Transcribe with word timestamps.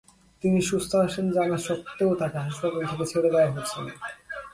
তিনি 0.43 0.59
সুস্থ 0.61 0.91
আছেন 1.05 1.25
জানা 1.31 1.57
সত্ত্বেও 1.67 2.11
তাঁকে 2.19 2.39
হাসপাতাল 2.45 2.81
থেকে 2.89 3.05
ছেড়ে 3.11 3.29
দেওয়া 3.33 3.53
হচ্ছে 3.55 3.77
না। 3.85 3.93